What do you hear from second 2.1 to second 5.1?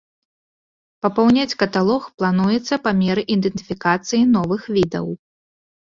плануецца па меры ідэнтыфікацыі новых відаў.